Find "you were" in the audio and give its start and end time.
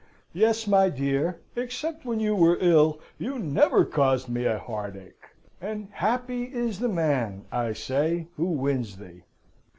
2.19-2.57